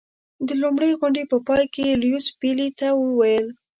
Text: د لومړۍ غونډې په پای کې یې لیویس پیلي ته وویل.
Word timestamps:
د 0.47 0.49
لومړۍ 0.61 0.91
غونډې 0.99 1.23
په 1.31 1.37
پای 1.47 1.63
کې 1.73 1.81
یې 1.89 1.99
لیویس 2.01 2.25
پیلي 2.39 2.69
ته 2.79 2.87
وویل. 3.03 3.45